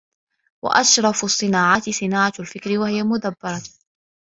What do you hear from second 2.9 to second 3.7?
مُدَبِّرَةٌ